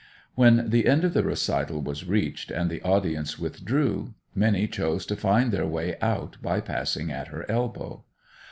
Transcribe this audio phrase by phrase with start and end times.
[0.33, 5.15] When the end of the recital was reached, and the audience withdrew, many chose to
[5.15, 8.03] find their way out by passing at her elbow.